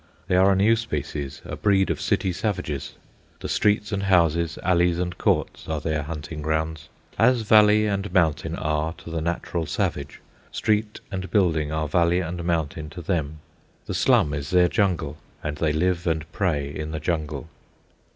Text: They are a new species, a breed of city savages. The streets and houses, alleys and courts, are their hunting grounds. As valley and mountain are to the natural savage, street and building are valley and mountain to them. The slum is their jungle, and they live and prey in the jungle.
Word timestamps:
They 0.27 0.35
are 0.35 0.51
a 0.51 0.55
new 0.55 0.75
species, 0.75 1.43
a 1.45 1.55
breed 1.55 1.91
of 1.91 2.01
city 2.01 2.33
savages. 2.33 2.95
The 3.39 3.47
streets 3.47 3.91
and 3.91 4.01
houses, 4.01 4.57
alleys 4.63 4.97
and 4.97 5.15
courts, 5.15 5.67
are 5.69 5.79
their 5.79 6.01
hunting 6.01 6.41
grounds. 6.41 6.89
As 7.19 7.41
valley 7.43 7.85
and 7.85 8.11
mountain 8.11 8.55
are 8.55 8.93
to 8.93 9.11
the 9.11 9.21
natural 9.21 9.67
savage, 9.67 10.19
street 10.51 10.99
and 11.11 11.29
building 11.29 11.71
are 11.71 11.87
valley 11.87 12.19
and 12.19 12.43
mountain 12.43 12.89
to 12.89 13.03
them. 13.03 13.41
The 13.85 13.93
slum 13.93 14.33
is 14.33 14.49
their 14.49 14.69
jungle, 14.69 15.17
and 15.43 15.57
they 15.57 15.71
live 15.71 16.07
and 16.07 16.31
prey 16.31 16.73
in 16.75 16.89
the 16.89 16.99
jungle. 16.99 17.47